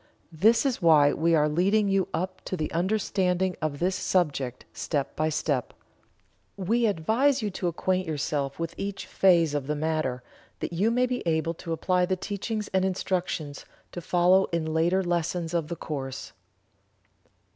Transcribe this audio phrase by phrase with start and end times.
[0.31, 5.15] This is why we are leading you up to the understanding of this subject, step
[5.15, 5.75] by step.
[6.57, 10.23] We advise you to acquaint yourself with each phase of the matter,
[10.59, 15.03] that you may be able to apply the teachings and instructions to follow in later
[15.03, 16.33] lessons of the course.